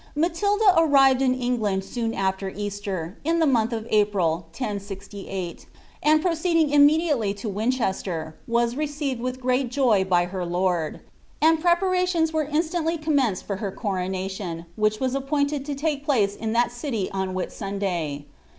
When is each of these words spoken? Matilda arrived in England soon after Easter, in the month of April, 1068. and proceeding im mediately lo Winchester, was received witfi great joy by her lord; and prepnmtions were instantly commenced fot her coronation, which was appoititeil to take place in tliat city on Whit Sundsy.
Matilda 0.15 0.73
arrived 0.77 1.21
in 1.21 1.35
England 1.35 1.83
soon 1.83 2.15
after 2.15 2.49
Easter, 2.49 3.19
in 3.23 3.37
the 3.37 3.45
month 3.45 3.71
of 3.71 3.85
April, 3.91 4.47
1068. 4.57 5.67
and 6.01 6.23
proceeding 6.23 6.71
im 6.71 6.87
mediately 6.87 7.37
lo 7.43 7.51
Winchester, 7.51 8.35
was 8.47 8.75
received 8.75 9.21
witfi 9.21 9.39
great 9.39 9.69
joy 9.69 10.03
by 10.03 10.25
her 10.25 10.43
lord; 10.43 11.01
and 11.39 11.61
prepnmtions 11.61 12.33
were 12.33 12.45
instantly 12.45 12.97
commenced 12.97 13.43
fot 13.45 13.59
her 13.59 13.71
coronation, 13.71 14.65
which 14.75 14.99
was 14.99 15.13
appoititeil 15.13 15.63
to 15.65 15.75
take 15.75 16.03
place 16.03 16.35
in 16.35 16.51
tliat 16.51 16.71
city 16.71 17.07
on 17.11 17.35
Whit 17.35 17.49
Sundsy. 17.49 18.23